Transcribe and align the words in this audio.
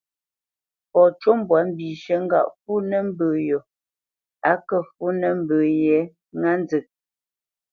Fɔ 0.91 1.01
cû 1.21 1.31
mbwǎ 1.39 1.59
mbishə̂ 1.69 2.17
ŋgâʼ 2.25 2.47
fúnə̄ 2.61 2.99
mbə 3.09 3.25
yo 3.47 3.59
á 4.49 4.53
kə́ 4.67 4.81
fúnə̄ 4.93 5.29
mbə 5.39 5.57
yě 5.83 5.97
ŋá 6.39 6.51
nzə. 6.61 6.79